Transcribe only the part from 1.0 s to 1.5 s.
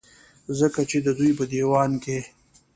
د دوي پۀ